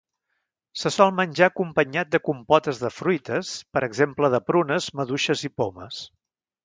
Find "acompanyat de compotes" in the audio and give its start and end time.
1.51-2.81